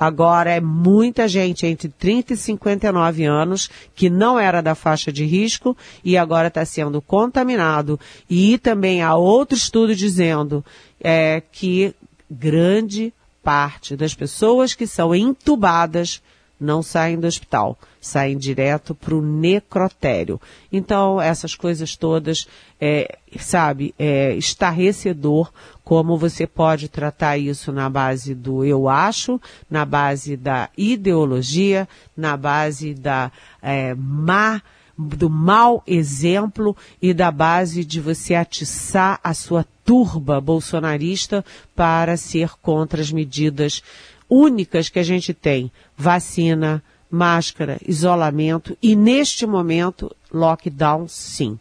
Agora 0.00 0.50
é 0.50 0.62
muita 0.62 1.28
gente 1.28 1.66
entre 1.66 1.90
30 1.90 2.32
e 2.32 2.36
59 2.38 3.24
anos 3.26 3.68
que 3.94 4.08
não 4.08 4.40
era 4.40 4.62
da 4.62 4.74
faixa 4.74 5.12
de 5.12 5.26
risco 5.26 5.76
e 6.02 6.16
agora 6.16 6.48
está 6.48 6.64
sendo 6.64 7.02
contaminado. 7.02 8.00
E 8.28 8.56
também 8.56 9.02
há 9.02 9.14
outro 9.14 9.58
estudo 9.58 9.94
dizendo 9.94 10.64
é, 10.98 11.42
que 11.52 11.94
grande 12.30 13.12
parte 13.42 13.94
das 13.94 14.14
pessoas 14.14 14.72
que 14.72 14.86
são 14.86 15.14
entubadas 15.14 16.22
não 16.58 16.82
saem 16.82 17.20
do 17.20 17.26
hospital, 17.26 17.78
saem 18.00 18.38
direto 18.38 18.94
para 18.94 19.14
o 19.14 19.20
necrotério. 19.20 20.40
Então, 20.72 21.20
essas 21.20 21.54
coisas 21.54 21.96
todas, 21.96 22.46
é, 22.80 23.18
sabe, 23.38 23.94
é 23.98 24.34
estarrecedor 24.34 25.52
como 25.84 26.16
você 26.16 26.46
pode 26.46 26.88
tratar 26.88 27.36
isso 27.36 27.72
na 27.72 27.90
base 27.90 28.34
do 28.34 28.64
eu 28.64 28.88
acho, 28.88 29.40
na 29.68 29.84
base 29.84 30.36
da 30.36 30.70
ideologia, 30.78 31.88
na 32.16 32.36
base 32.36 32.94
da 32.94 33.30
é, 33.60 33.94
má 33.94 34.62
do 34.96 35.30
mau 35.30 35.82
exemplo 35.86 36.76
e 37.00 37.14
da 37.14 37.30
base 37.30 37.84
de 37.84 38.00
você 38.00 38.34
atiçar 38.34 39.18
a 39.24 39.32
sua 39.32 39.64
turba 39.84 40.40
bolsonarista 40.40 41.44
para 41.74 42.16
ser 42.16 42.50
contra 42.60 43.00
as 43.00 43.10
medidas 43.10 43.82
únicas 44.28 44.88
que 44.88 44.98
a 44.98 45.02
gente 45.02 45.34
tem: 45.34 45.72
vacina, 45.96 46.82
máscara, 47.10 47.78
isolamento 47.86 48.76
e, 48.82 48.94
neste 48.94 49.46
momento, 49.46 50.14
lockdown, 50.32 51.08
sim. 51.08 51.58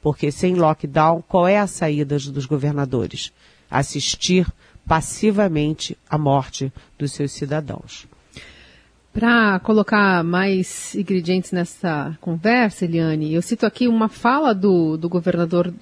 Porque 0.00 0.30
sem 0.30 0.54
lockdown, 0.54 1.22
qual 1.26 1.46
é 1.46 1.58
a 1.58 1.66
saída 1.66 2.16
dos 2.18 2.46
governadores? 2.46 3.32
Assistir 3.70 4.46
passivamente 4.86 5.96
à 6.08 6.18
morte 6.18 6.72
dos 6.98 7.12
seus 7.12 7.32
cidadãos. 7.32 8.06
Para 9.12 9.60
colocar 9.60 10.24
mais 10.24 10.94
ingredientes 10.94 11.52
nessa 11.52 12.16
conversa, 12.18 12.86
Eliane, 12.86 13.34
eu 13.34 13.42
cito 13.42 13.66
aqui 13.66 13.86
uma 13.86 14.08
fala 14.08 14.54
do, 14.54 14.96
do 14.96 15.06
governador 15.06 15.72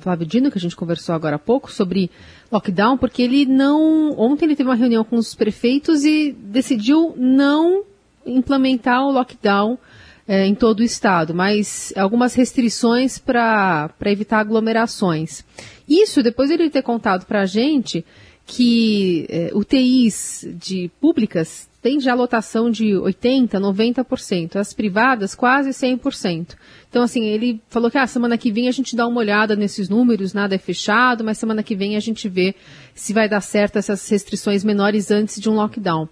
Flávio 0.00 0.26
Dino, 0.26 0.50
que 0.50 0.58
a 0.58 0.60
gente 0.60 0.74
conversou 0.74 1.14
agora 1.14 1.36
há 1.36 1.38
pouco, 1.38 1.70
sobre 1.70 2.10
lockdown, 2.50 2.98
porque 2.98 3.22
ele 3.22 3.46
não. 3.46 4.10
Ontem 4.18 4.46
ele 4.46 4.56
teve 4.56 4.68
uma 4.68 4.74
reunião 4.74 5.04
com 5.04 5.14
os 5.14 5.32
prefeitos 5.32 6.04
e 6.04 6.32
decidiu 6.32 7.14
não 7.16 7.84
implementar 8.26 9.04
o 9.06 9.12
lockdown 9.12 9.78
é, 10.26 10.46
em 10.46 10.54
todo 10.54 10.80
o 10.80 10.84
estado, 10.84 11.34
mas 11.34 11.92
algumas 11.96 12.34
restrições 12.34 13.18
para 13.18 13.90
evitar 14.06 14.40
aglomerações. 14.40 15.44
Isso, 15.88 16.22
depois 16.22 16.50
ele 16.50 16.70
ter 16.70 16.82
contado 16.82 17.26
para 17.26 17.42
a 17.42 17.46
gente 17.46 18.04
que 18.46 19.26
é, 19.28 19.50
UTIs 19.54 20.46
de 20.54 20.90
públicas 21.00 21.70
tem 21.80 21.98
já 21.98 22.14
lotação 22.14 22.70
de 22.70 22.92
80%, 22.92 23.50
90%, 23.54 24.56
as 24.56 24.72
privadas 24.72 25.34
quase 25.34 25.70
100%. 25.70 26.54
Então, 26.88 27.02
assim, 27.02 27.24
ele 27.24 27.60
falou 27.68 27.90
que 27.90 27.98
a 27.98 28.04
ah, 28.04 28.06
semana 28.06 28.38
que 28.38 28.52
vem 28.52 28.68
a 28.68 28.70
gente 28.70 28.94
dá 28.94 29.04
uma 29.06 29.18
olhada 29.18 29.56
nesses 29.56 29.88
números, 29.88 30.32
nada 30.32 30.54
é 30.54 30.58
fechado, 30.58 31.24
mas 31.24 31.38
semana 31.38 31.60
que 31.60 31.74
vem 31.74 31.96
a 31.96 32.00
gente 32.00 32.28
vê 32.28 32.54
se 32.94 33.12
vai 33.12 33.28
dar 33.28 33.40
certo 33.40 33.78
essas 33.78 34.08
restrições 34.08 34.62
menores 34.62 35.10
antes 35.10 35.40
de 35.40 35.50
um 35.50 35.54
lockdown. 35.54 36.08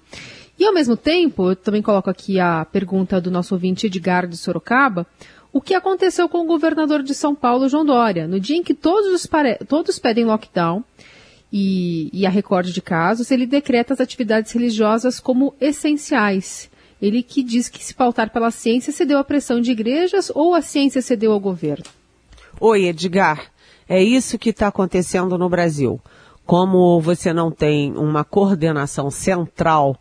E 0.61 0.67
ao 0.67 0.75
mesmo 0.75 0.95
tempo, 0.95 1.49
eu 1.49 1.57
também 1.57 1.81
coloco 1.81 2.11
aqui 2.11 2.39
a 2.39 2.67
pergunta 2.67 3.19
do 3.19 3.31
nosso 3.31 3.55
ouvinte 3.55 3.87
Edgar 3.87 4.27
de 4.27 4.37
Sorocaba, 4.37 5.07
o 5.51 5.59
que 5.59 5.73
aconteceu 5.73 6.29
com 6.29 6.43
o 6.43 6.47
governador 6.47 7.03
de 7.03 7.15
São 7.15 7.35
Paulo, 7.35 7.67
João 7.67 7.83
Dória? 7.83 8.29
No 8.29 8.39
dia 8.39 8.59
em 8.59 8.63
que 8.63 8.75
todos, 8.75 9.27
todos 9.67 9.99
pedem 9.99 10.27
lockdown, 10.27 10.85
e, 11.51 12.11
e 12.13 12.27
a 12.27 12.31
recorde 12.31 12.75
de 12.75 12.83
casos, 12.83 13.31
ele 13.31 13.47
decreta 13.47 13.95
as 13.95 14.03
atividades 14.03 14.53
religiosas 14.53 15.19
como 15.19 15.55
essenciais. 15.59 16.71
Ele 17.01 17.23
que 17.23 17.43
diz 17.43 17.71
que 17.71 17.83
se 17.83 17.95
pautar 17.95 18.31
pela 18.31 18.51
ciência 18.51 18.93
cedeu 18.93 19.19
à 19.19 19.25
pressão 19.25 19.63
de 19.63 19.73
igrejas 19.73 20.31
ou 20.35 20.55
a 20.55 20.61
ciência 20.61 21.01
cedeu 21.01 21.33
ao 21.33 21.41
governo? 21.41 21.87
Oi, 22.61 22.85
Edgar. 22.85 23.51
É 23.89 24.03
isso 24.03 24.39
que 24.39 24.51
está 24.51 24.69
acontecendo 24.69 25.39
no 25.39 25.49
Brasil. 25.49 25.99
Como 26.45 27.01
você 27.01 27.33
não 27.33 27.51
tem 27.51 27.97
uma 27.97 28.25
coordenação 28.25 29.11
central 29.11 29.99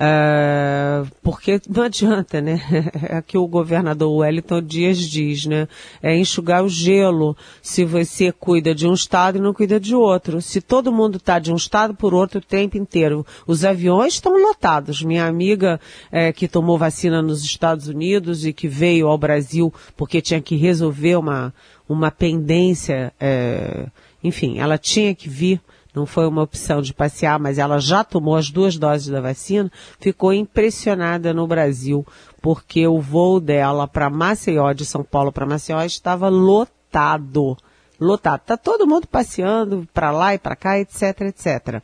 Uh, 0.00 1.06
porque 1.22 1.60
não 1.68 1.82
adianta, 1.82 2.40
né? 2.40 2.58
É 3.10 3.20
que 3.20 3.36
o 3.36 3.46
governador 3.46 4.10
Wellington 4.10 4.62
Dias 4.62 4.98
diz, 4.98 5.44
né? 5.44 5.68
É 6.02 6.16
enxugar 6.16 6.64
o 6.64 6.68
gelo 6.70 7.36
se 7.60 7.84
você 7.84 8.32
cuida 8.32 8.74
de 8.74 8.86
um 8.86 8.94
estado 8.94 9.36
e 9.36 9.40
não 9.40 9.52
cuida 9.52 9.78
de 9.78 9.94
outro. 9.94 10.40
Se 10.40 10.62
todo 10.62 10.90
mundo 10.90 11.18
está 11.18 11.38
de 11.38 11.52
um 11.52 11.56
estado 11.56 11.94
por 11.94 12.14
outro 12.14 12.38
o 12.38 12.42
tempo 12.42 12.78
inteiro. 12.78 13.26
Os 13.46 13.62
aviões 13.62 14.14
estão 14.14 14.40
lotados. 14.40 15.02
Minha 15.02 15.26
amiga 15.26 15.78
é, 16.10 16.32
que 16.32 16.48
tomou 16.48 16.78
vacina 16.78 17.20
nos 17.20 17.44
Estados 17.44 17.86
Unidos 17.86 18.46
e 18.46 18.54
que 18.54 18.68
veio 18.68 19.06
ao 19.06 19.18
Brasil 19.18 19.72
porque 19.98 20.22
tinha 20.22 20.40
que 20.40 20.56
resolver 20.56 21.16
uma, 21.16 21.52
uma 21.86 22.10
pendência, 22.10 23.12
é, 23.20 23.88
enfim, 24.24 24.58
ela 24.58 24.78
tinha 24.78 25.14
que 25.14 25.28
vir 25.28 25.60
não 25.94 26.06
foi 26.06 26.26
uma 26.26 26.42
opção 26.42 26.80
de 26.80 26.94
passear, 26.94 27.38
mas 27.38 27.58
ela 27.58 27.78
já 27.78 28.04
tomou 28.04 28.36
as 28.36 28.50
duas 28.50 28.76
doses 28.76 29.08
da 29.08 29.20
vacina, 29.20 29.70
ficou 29.98 30.32
impressionada 30.32 31.34
no 31.34 31.46
Brasil, 31.46 32.06
porque 32.40 32.86
o 32.86 33.00
voo 33.00 33.40
dela 33.40 33.88
para 33.88 34.10
Maceió, 34.10 34.72
de 34.72 34.84
São 34.84 35.02
Paulo 35.02 35.32
para 35.32 35.46
Maceió, 35.46 35.82
estava 35.82 36.28
lotado. 36.28 37.56
Lotado. 37.98 38.40
Tá 38.46 38.56
todo 38.56 38.86
mundo 38.86 39.06
passeando 39.06 39.86
para 39.92 40.10
lá 40.10 40.34
e 40.34 40.38
para 40.38 40.56
cá, 40.56 40.78
etc, 40.78 41.20
etc. 41.20 41.82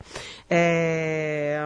É... 0.49 1.59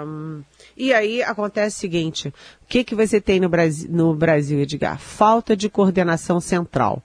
E 0.76 0.94
aí 0.94 1.24
acontece 1.24 1.78
o 1.78 1.80
seguinte, 1.80 2.28
o 2.28 2.34
que, 2.68 2.84
que 2.84 2.94
você 2.94 3.22
tem 3.22 3.40
no 3.40 3.48
Brasil, 3.48 3.90
no 3.90 4.14
Brasil, 4.14 4.60
Edgar? 4.60 5.00
Falta 5.00 5.56
de 5.56 5.70
coordenação 5.70 6.42
central. 6.42 7.02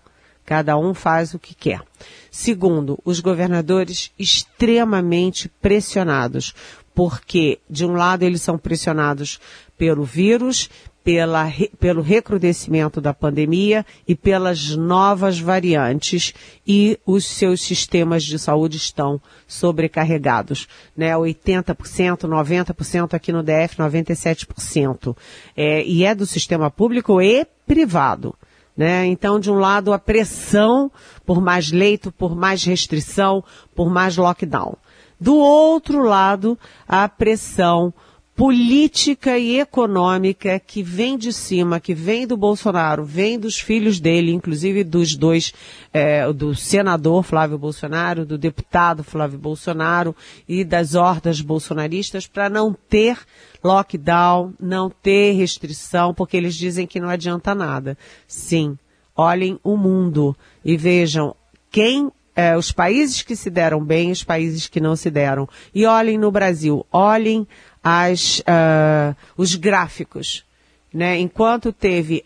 Cada 0.47 0.79
um 0.79 0.95
faz 0.95 1.35
o 1.35 1.38
que 1.38 1.55
quer. 1.55 1.83
Segundo, 2.31 2.99
os 3.05 3.19
governadores 3.19 4.12
extremamente 4.17 5.49
pressionados, 5.61 6.55
porque, 6.95 7.59
de 7.69 7.85
um 7.85 7.93
lado, 7.93 8.23
eles 8.23 8.41
são 8.41 8.57
pressionados 8.57 9.41
pelo 9.76 10.05
vírus, 10.05 10.71
pela, 11.07 11.53
pelo 11.79 12.03
recrudescimento 12.03 13.00
da 13.00 13.15
pandemia 13.15 13.87
e 14.09 14.17
pelas 14.17 14.75
novas 14.75 15.38
variantes 15.38 16.35
e 16.67 16.99
os 17.07 17.25
seus 17.25 17.61
sistemas 17.62 18.25
de 18.25 18.38
saúde 18.38 18.76
estão 18.76 19.21
sobrecarregados, 19.47 20.67
né? 20.97 21.12
80%, 21.12 22.23
90% 22.23 23.15
aqui 23.15 23.31
no 23.31 23.43
DF, 23.43 23.76
97%. 23.79 25.17
É, 25.57 25.85
e 25.85 26.05
é 26.05 26.12
do 26.12 26.26
sistema 26.26 26.73
público 26.73 27.21
e 27.21 27.47
privado. 27.67 28.35
Né? 28.76 29.06
Então, 29.06 29.40
de 29.40 29.50
um 29.50 29.59
lado, 29.59 29.92
a 29.92 29.99
pressão 29.99 30.90
por 31.25 31.40
mais 31.40 31.73
leito, 31.73 32.12
por 32.12 32.37
mais 32.37 32.62
restrição, 32.64 33.42
por 33.75 33.90
mais 33.90 34.16
lockdown. 34.16 34.76
Do 35.18 35.35
outro 35.35 36.02
lado, 36.02 36.59
a 36.87 37.09
pressão 37.09 37.92
política 38.37 39.38
e 39.38 39.59
econômica 39.59 40.61
que 40.61 40.83
vem 40.83 41.16
de 41.16 41.33
cima, 41.33 41.81
que 41.81 41.95
vem 41.95 42.26
do 42.26 42.37
Bolsonaro, 42.37 43.02
vem 43.02 43.38
dos 43.38 43.59
filhos 43.59 43.99
dele, 43.99 44.31
inclusive 44.31 44.85
dos 44.85 45.16
dois, 45.16 45.55
é, 45.90 46.31
do 46.31 46.55
senador 46.55 47.23
Flávio 47.23 47.57
Bolsonaro, 47.57 48.26
do 48.26 48.37
deputado 48.37 49.02
Flávio 49.02 49.38
Bolsonaro 49.38 50.14
e 50.47 50.64
das 50.64 50.95
hordas 50.95 51.40
bolsonaristas 51.40 52.26
para 52.26 52.50
não 52.50 52.75
ter 52.75 53.19
lockdown, 53.64 54.52
não 54.61 54.90
ter 54.90 55.33
restrição, 55.33 56.12
porque 56.12 56.37
eles 56.37 56.55
dizem 56.55 56.87
que 56.87 57.00
não 57.00 57.09
adianta 57.09 57.55
nada. 57.55 57.97
Sim, 58.28 58.76
olhem 59.16 59.59
o 59.64 59.78
mundo 59.78 60.37
e 60.62 60.76
vejam 60.76 61.35
quem 61.71 62.12
é, 62.37 62.55
os 62.55 62.71
países 62.71 63.23
que 63.23 63.35
se 63.35 63.49
deram 63.49 63.83
bem, 63.83 64.11
os 64.11 64.23
países 64.23 64.69
que 64.69 64.78
não 64.78 64.95
se 64.95 65.11
deram. 65.11 65.49
E 65.75 65.87
olhem 65.87 66.19
no 66.19 66.31
Brasil, 66.31 66.85
olhem 66.93 67.49
as, 67.88 68.40
uh, 68.40 69.14
os 69.37 69.55
gráficos. 69.55 70.45
Né? 70.93 71.21
Enquanto 71.21 71.73
teve 71.73 72.25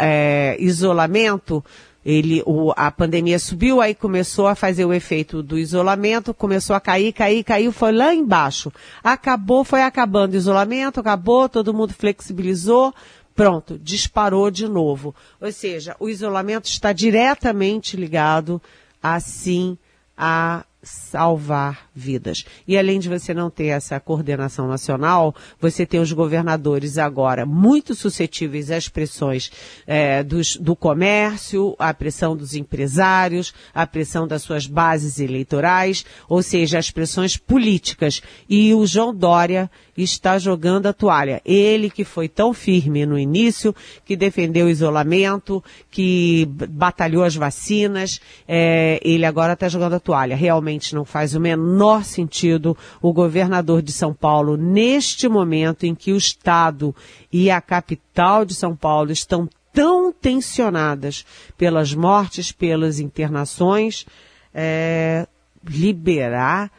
é, 0.00 0.56
isolamento, 0.58 1.64
ele, 2.04 2.42
o, 2.44 2.72
a 2.76 2.90
pandemia 2.90 3.38
subiu, 3.38 3.80
aí 3.80 3.94
começou 3.94 4.48
a 4.48 4.56
fazer 4.56 4.84
o 4.84 4.92
efeito 4.92 5.44
do 5.44 5.56
isolamento, 5.56 6.34
começou 6.34 6.74
a 6.74 6.80
cair, 6.80 7.12
cair, 7.12 7.44
caiu, 7.44 7.70
foi 7.70 7.92
lá 7.92 8.12
embaixo. 8.12 8.72
Acabou, 9.04 9.62
foi 9.62 9.82
acabando 9.82 10.34
o 10.34 10.36
isolamento, 10.36 10.98
acabou, 10.98 11.48
todo 11.48 11.72
mundo 11.72 11.94
flexibilizou, 11.94 12.92
pronto, 13.32 13.78
disparou 13.78 14.50
de 14.50 14.66
novo. 14.66 15.14
Ou 15.40 15.52
seja, 15.52 15.94
o 16.00 16.08
isolamento 16.08 16.64
está 16.64 16.92
diretamente 16.92 17.96
ligado, 17.96 18.60
assim, 19.00 19.78
a 20.18 20.64
salvar 20.82 21.85
vidas. 21.96 22.44
E 22.68 22.76
além 22.76 23.00
de 23.00 23.08
você 23.08 23.32
não 23.32 23.48
ter 23.48 23.68
essa 23.68 23.98
coordenação 23.98 24.68
nacional, 24.68 25.34
você 25.58 25.86
tem 25.86 25.98
os 25.98 26.12
governadores 26.12 26.98
agora 26.98 27.46
muito 27.46 27.94
suscetíveis 27.94 28.70
às 28.70 28.88
pressões 28.88 29.50
é, 29.86 30.22
dos, 30.22 30.56
do 30.56 30.76
comércio, 30.76 31.74
à 31.78 31.94
pressão 31.94 32.36
dos 32.36 32.54
empresários, 32.54 33.54
à 33.74 33.86
pressão 33.86 34.28
das 34.28 34.42
suas 34.42 34.66
bases 34.66 35.18
eleitorais, 35.18 36.04
ou 36.28 36.42
seja, 36.42 36.78
as 36.78 36.90
pressões 36.90 37.36
políticas. 37.36 38.22
E 38.48 38.74
o 38.74 38.86
João 38.86 39.14
Dória 39.14 39.70
está 39.96 40.38
jogando 40.38 40.86
a 40.86 40.92
toalha. 40.92 41.40
Ele 41.44 41.88
que 41.88 42.04
foi 42.04 42.28
tão 42.28 42.52
firme 42.52 43.06
no 43.06 43.18
início, 43.18 43.74
que 44.04 44.16
defendeu 44.16 44.66
o 44.66 44.70
isolamento, 44.70 45.64
que 45.90 46.46
batalhou 46.68 47.24
as 47.24 47.34
vacinas, 47.34 48.20
é, 48.46 49.00
ele 49.02 49.24
agora 49.24 49.54
está 49.54 49.68
jogando 49.68 49.94
a 49.94 50.00
toalha. 50.00 50.36
Realmente 50.36 50.94
não 50.94 51.04
faz 51.04 51.34
o 51.34 51.40
menor 51.40 51.85
sentido 52.02 52.76
o 53.00 53.12
governador 53.12 53.82
de 53.82 53.92
São 53.92 54.12
Paulo, 54.12 54.56
neste 54.56 55.28
momento 55.28 55.84
em 55.84 55.94
que 55.94 56.12
o 56.12 56.16
Estado 56.16 56.94
e 57.32 57.50
a 57.50 57.60
capital 57.60 58.44
de 58.44 58.54
São 58.54 58.74
Paulo 58.74 59.12
estão 59.12 59.48
tão 59.72 60.12
tensionadas 60.12 61.24
pelas 61.56 61.94
mortes, 61.94 62.50
pelas 62.52 62.98
internações, 62.98 64.06
é, 64.54 65.26
liberar 65.64 66.70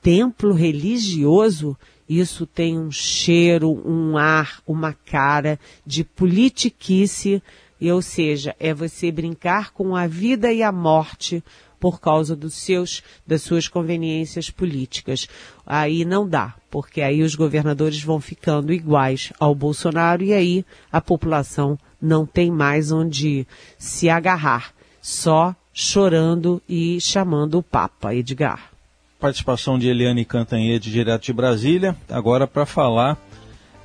templo 0.00 0.52
religioso 0.52 1.76
isso 2.08 2.44
tem 2.44 2.78
um 2.78 2.90
cheiro, 2.90 3.70
um 3.88 4.18
ar, 4.18 4.60
uma 4.66 4.92
cara 4.92 5.58
de 5.86 6.04
politiquice, 6.04 7.42
ou 7.80 8.02
seja, 8.02 8.54
é 8.60 8.74
você 8.74 9.10
brincar 9.10 9.72
com 9.72 9.96
a 9.96 10.06
vida 10.06 10.52
e 10.52 10.62
a 10.62 10.70
morte 10.70 11.42
por 11.82 12.00
causa 12.00 12.36
dos 12.36 12.54
seus, 12.54 13.02
das 13.26 13.42
suas 13.42 13.66
conveniências 13.66 14.48
políticas. 14.48 15.26
Aí 15.66 16.04
não 16.04 16.28
dá, 16.28 16.54
porque 16.70 17.02
aí 17.02 17.24
os 17.24 17.34
governadores 17.34 18.00
vão 18.00 18.20
ficando 18.20 18.72
iguais 18.72 19.32
ao 19.40 19.52
Bolsonaro 19.52 20.22
e 20.22 20.32
aí 20.32 20.64
a 20.92 21.00
população 21.00 21.76
não 22.00 22.24
tem 22.24 22.52
mais 22.52 22.92
onde 22.92 23.44
se 23.76 24.08
agarrar, 24.08 24.72
só 25.00 25.56
chorando 25.74 26.62
e 26.68 27.00
chamando 27.00 27.58
o 27.58 27.62
Papa, 27.64 28.14
Edgar 28.14 28.70
participação 29.18 29.78
de 29.78 29.86
Eliane 29.86 30.24
Cantanhede, 30.24 30.90
direto 30.90 31.22
de 31.22 31.32
Brasília, 31.32 31.94
agora 32.10 32.44
para 32.44 32.66
falar 32.66 33.16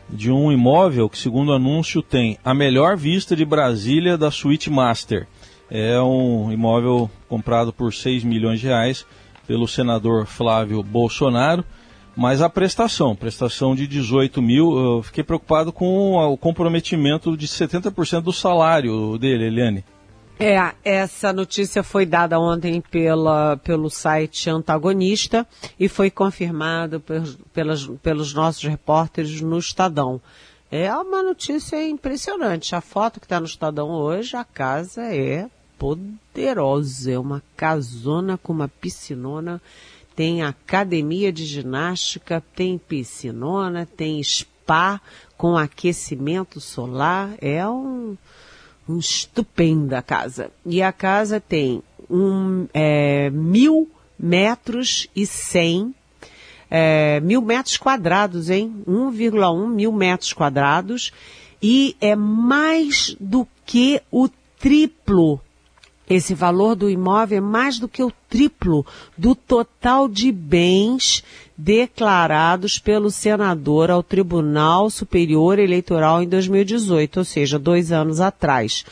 de 0.10 0.32
um 0.32 0.52
imóvel 0.52 1.08
que, 1.08 1.18
segundo 1.20 1.50
o 1.50 1.54
anúncio, 1.54 2.02
tem 2.02 2.40
a 2.44 2.56
melhor 2.56 2.98
vista 2.98 3.36
de 3.36 3.46
Brasília 3.46 4.18
da 4.18 4.32
Suite 4.32 4.72
Master. 4.72 5.28
É 5.70 6.00
um 6.02 6.52
imóvel 6.52 7.10
comprado 7.28 7.74
por 7.74 7.94
6 7.94 8.24
milhões 8.24 8.60
de 8.60 8.68
reais 8.68 9.06
pelo 9.46 9.68
senador 9.68 10.26
Flávio 10.26 10.82
Bolsonaro, 10.84 11.64
mas 12.16 12.42
a 12.42 12.50
prestação, 12.50 13.16
prestação 13.16 13.76
de 13.76 13.86
18 13.86 14.42
mil, 14.42 14.78
eu 14.78 15.04
fiquei 15.04 15.24
preocupado 15.24 15.72
com 15.72 16.16
o 16.16 16.38
comprometimento 16.38 17.38
de 17.38 17.48
70% 17.48 18.22
do 18.22 18.34
salário 18.34 19.18
dele, 19.18 19.46
Eliane. 19.46 19.86
É, 20.40 20.74
essa 20.84 21.34
notícia 21.34 21.82
foi 21.82 22.06
dada 22.06 22.40
ontem 22.40 22.80
pela, 22.80 23.58
pelo 23.58 23.90
site 23.90 24.50
Antagonista 24.50 25.48
e 25.80 25.88
foi 25.88 26.12
confirmada 26.12 27.00
pelos, 27.54 27.88
pelos 28.04 28.34
nossos 28.34 28.64
repórteres 28.64 29.42
no 29.42 29.58
Estadão. 29.58 30.22
É 30.72 30.94
uma 30.94 31.24
notícia 31.24 31.88
impressionante. 31.88 32.76
A 32.76 32.82
foto 32.82 33.20
que 33.20 33.26
está 33.26 33.40
no 33.40 33.46
Estadão 33.48 33.90
hoje, 33.90 34.36
a 34.36 34.44
casa 34.44 35.04
é 35.04 35.48
poderosa. 35.78 37.12
É 37.12 37.20
uma 37.20 37.44
casona 37.56 38.38
com 38.38 38.54
uma 38.54 38.68
piscinona. 38.68 39.62
Tem 40.16 40.42
academia 40.42 41.32
de 41.32 41.46
ginástica, 41.46 42.44
tem 42.56 42.78
piscinona, 42.78 43.86
tem 43.86 44.22
spa 44.24 45.00
com 45.38 45.56
aquecimento 45.56 46.60
solar. 46.60 47.36
É 47.40 47.68
um 47.68 48.18
uma 48.88 49.00
estupenda 49.00 50.02
casa. 50.02 50.50
E 50.66 50.82
a 50.82 50.92
casa 50.92 51.42
tem 51.42 51.84
um, 52.10 52.68
é, 52.74 53.30
mil 53.30 53.90
metros 54.18 55.08
e 55.16 55.26
cem, 55.26 55.94
é, 56.70 57.20
mil 57.20 57.42
metros 57.42 57.78
quadrados, 57.78 58.50
hein? 58.50 58.84
1,1 58.88 59.68
mil 59.68 59.92
metros 59.92 60.34
quadrados. 60.34 61.12
E 61.62 61.96
é 62.00 62.16
mais 62.16 63.16
do 63.20 63.48
que 63.66 64.02
o 64.12 64.30
triplo. 64.60 65.42
Esse 66.10 66.34
valor 66.34 66.74
do 66.76 66.90
imóvel 66.90 67.40
é 67.40 67.42
mais 67.42 67.80
do 67.80 67.88
que 67.88 68.02
o 68.02 68.14
triplo 68.30 68.86
do 69.18 69.36
total 69.36 70.08
de 70.08 70.32
bens 70.32 71.22
declarados 71.58 72.80
pelo 72.80 73.12
senador 73.12 73.92
ao 73.92 74.02
Tribunal 74.02 74.90
Superior 74.90 75.60
Eleitoral 75.60 76.24
em 76.24 76.28
2018, 76.28 77.18
ou 77.18 77.26
seja, 77.26 77.60
dois 77.60 77.92
anos 77.92 78.22
atrás. 78.22 78.86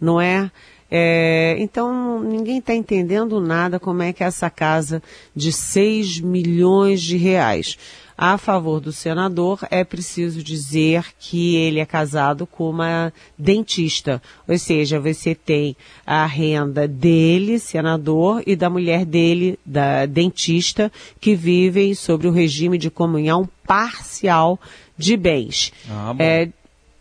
não 0.00 0.20
é? 0.20 0.50
É, 0.94 1.56
então, 1.58 2.22
ninguém 2.22 2.58
está 2.58 2.74
entendendo 2.74 3.40
nada 3.40 3.80
como 3.80 4.02
é 4.02 4.12
que 4.12 4.22
é 4.22 4.26
essa 4.26 4.50
casa 4.50 5.02
de 5.34 5.50
6 5.50 6.20
milhões 6.20 7.00
de 7.00 7.16
reais 7.16 7.78
a 8.16 8.38
favor 8.38 8.80
do 8.80 8.92
senador, 8.92 9.66
é 9.68 9.82
preciso 9.82 10.44
dizer 10.44 11.06
que 11.18 11.56
ele 11.56 11.80
é 11.80 11.84
casado 11.84 12.46
com 12.46 12.70
uma 12.70 13.12
dentista. 13.36 14.22
Ou 14.46 14.56
seja, 14.56 15.00
você 15.00 15.34
tem 15.34 15.76
a 16.06 16.24
renda 16.24 16.86
dele, 16.86 17.58
senador, 17.58 18.40
e 18.46 18.54
da 18.54 18.70
mulher 18.70 19.04
dele, 19.04 19.58
da 19.66 20.06
dentista, 20.06 20.92
que 21.20 21.34
vivem 21.34 21.94
sobre 21.94 22.28
o 22.28 22.32
regime 22.32 22.78
de 22.78 22.90
comunhão 22.90 23.48
parcial 23.66 24.60
de 24.96 25.16
bens. 25.16 25.72
Ah, 25.90 26.14
é, 26.18 26.48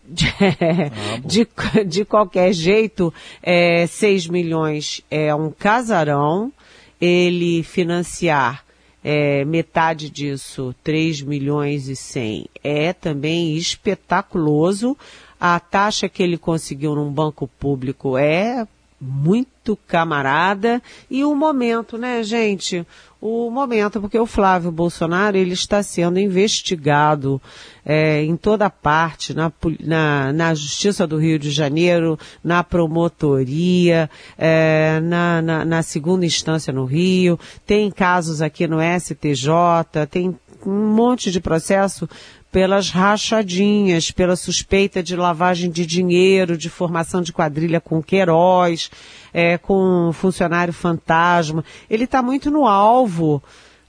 de, 0.07 0.25
ah, 0.27 1.17
de, 1.23 1.47
de, 1.85 2.05
qualquer 2.05 2.53
jeito, 2.53 3.13
é, 3.41 3.85
6 3.87 4.27
milhões 4.27 5.01
é 5.09 5.33
um 5.33 5.51
casarão, 5.51 6.51
ele 6.99 7.63
financiar 7.63 8.63
é, 9.03 9.43
metade 9.45 10.09
disso, 10.09 10.75
3 10.83 11.21
milhões 11.21 11.87
e 11.87 11.95
100, 11.95 12.47
é 12.63 12.93
também 12.93 13.55
espetaculoso. 13.55 14.97
A 15.39 15.59
taxa 15.59 16.07
que 16.07 16.21
ele 16.21 16.37
conseguiu 16.37 16.93
num 16.93 17.11
banco 17.11 17.47
público 17.47 18.15
é 18.15 18.67
muito 19.01 19.75
camarada 19.87 20.81
e 21.09 21.23
o 21.25 21.33
momento, 21.33 21.97
né, 21.97 22.21
gente? 22.21 22.85
O 23.19 23.49
momento, 23.49 23.99
porque 23.99 24.17
o 24.17 24.25
Flávio 24.25 24.71
Bolsonaro 24.71 25.37
ele 25.37 25.53
está 25.53 25.83
sendo 25.83 26.19
investigado 26.19 27.41
é, 27.85 28.23
em 28.23 28.35
toda 28.35 28.69
parte, 28.69 29.33
na, 29.33 29.51
na, 29.79 30.33
na, 30.33 30.53
Justiça 30.55 31.05
do 31.05 31.17
Rio 31.17 31.37
de 31.37 31.51
Janeiro, 31.51 32.17
na 32.43 32.63
promotoria, 32.63 34.09
é, 34.37 34.99
na, 35.01 35.41
na, 35.41 35.65
na 35.65 35.83
segunda 35.83 36.25
instância 36.25 36.73
no 36.73 36.85
Rio, 36.85 37.39
tem 37.65 37.91
casos 37.91 38.41
aqui 38.41 38.67
no 38.67 38.77
STJ, 38.99 40.07
tem 40.09 40.35
um 40.65 40.87
monte 40.93 41.31
de 41.31 41.39
processo 41.39 42.07
pelas 42.51 42.89
rachadinhas, 42.89 44.11
pela 44.11 44.35
suspeita 44.35 45.01
de 45.01 45.15
lavagem 45.15 45.71
de 45.71 45.85
dinheiro, 45.85 46.57
de 46.57 46.69
formação 46.69 47.21
de 47.21 47.31
quadrilha 47.31 47.79
com 47.79 48.03
Queiroz, 48.03 48.91
é, 49.33 49.57
com 49.57 50.11
funcionário 50.13 50.73
fantasma. 50.73 51.63
Ele 51.89 52.03
está 52.03 52.21
muito 52.21 52.51
no 52.51 52.67
alvo, 52.67 53.41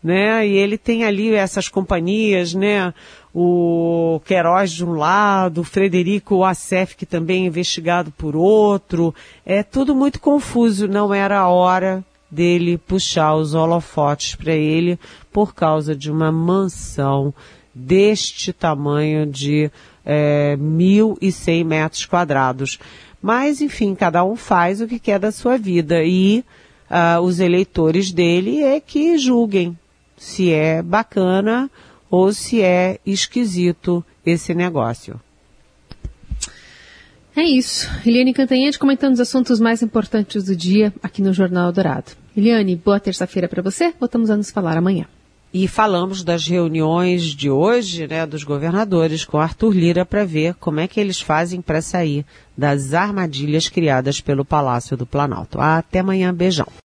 né? 0.02 0.46
E 0.46 0.52
ele 0.52 0.78
tem 0.78 1.04
ali 1.04 1.34
essas 1.34 1.68
companhias, 1.68 2.54
né? 2.54 2.94
O 3.34 4.20
Queiroz 4.24 4.70
de 4.70 4.84
um 4.84 4.92
lado, 4.92 5.62
o 5.62 5.64
Frederico 5.64 6.44
Assef, 6.44 6.94
que 6.96 7.06
também 7.06 7.44
é 7.44 7.46
investigado 7.46 8.12
por 8.12 8.36
outro. 8.36 9.12
É 9.44 9.64
tudo 9.64 9.94
muito 9.94 10.20
confuso, 10.20 10.86
não 10.86 11.12
era 11.12 11.40
a 11.40 11.48
hora 11.48 12.04
dele 12.30 12.78
puxar 12.78 13.34
os 13.34 13.54
holofotes 13.54 14.34
para 14.34 14.54
ele 14.54 14.98
por 15.32 15.54
causa 15.54 15.94
de 15.94 16.10
uma 16.10 16.30
mansão 16.32 17.34
deste 17.74 18.52
tamanho 18.52 19.26
de 19.26 19.70
é, 20.04 20.56
1.100 20.56 21.64
metros 21.64 22.06
quadrados. 22.06 22.78
Mas, 23.20 23.60
enfim, 23.60 23.94
cada 23.94 24.24
um 24.24 24.34
faz 24.34 24.80
o 24.80 24.88
que 24.88 24.98
quer 24.98 25.18
da 25.18 25.30
sua 25.30 25.56
vida 25.56 26.02
e 26.02 26.44
uh, 26.90 27.20
os 27.20 27.38
eleitores 27.38 28.10
dele 28.10 28.62
é 28.62 28.80
que 28.80 29.16
julguem 29.16 29.78
se 30.16 30.50
é 30.50 30.82
bacana 30.82 31.70
ou 32.10 32.32
se 32.32 32.60
é 32.60 32.98
esquisito 33.06 34.04
esse 34.26 34.54
negócio. 34.54 35.20
É 37.34 37.42
isso. 37.42 37.88
Eliane 38.04 38.34
Cantanhede 38.34 38.78
comentando 38.78 39.14
os 39.14 39.20
assuntos 39.20 39.58
mais 39.58 39.82
importantes 39.82 40.44
do 40.44 40.54
dia 40.54 40.92
aqui 41.02 41.22
no 41.22 41.32
Jornal 41.32 41.72
Dourado. 41.72 42.12
Eliane, 42.36 42.76
boa 42.76 43.00
terça-feira 43.00 43.48
para 43.48 43.62
você. 43.62 43.94
Voltamos 43.98 44.28
a 44.28 44.36
nos 44.36 44.50
falar 44.50 44.76
amanhã. 44.76 45.06
E 45.54 45.68
falamos 45.68 46.24
das 46.24 46.46
reuniões 46.46 47.24
de 47.24 47.50
hoje, 47.50 48.06
né, 48.06 48.24
dos 48.24 48.42
governadores 48.42 49.22
com 49.22 49.38
Arthur 49.38 49.74
Lira 49.74 50.06
para 50.06 50.24
ver 50.24 50.54
como 50.54 50.80
é 50.80 50.88
que 50.88 50.98
eles 50.98 51.20
fazem 51.20 51.60
para 51.60 51.82
sair 51.82 52.24
das 52.56 52.94
armadilhas 52.94 53.68
criadas 53.68 54.18
pelo 54.18 54.46
Palácio 54.46 54.96
do 54.96 55.04
Planalto. 55.04 55.60
Até 55.60 55.98
amanhã, 55.98 56.32
beijão. 56.32 56.66